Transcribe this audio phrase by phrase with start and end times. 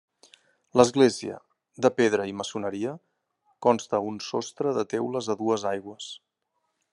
[0.79, 1.35] L'església,
[1.85, 2.93] de pedra i maçoneria,
[3.67, 6.11] consta un sostre de teules a dues aigües.